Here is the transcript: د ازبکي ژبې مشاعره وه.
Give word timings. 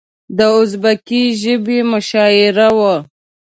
د 0.37 0.39
ازبکي 0.59 1.23
ژبې 1.41 1.79
مشاعره 1.91 2.67
وه. 2.77 2.95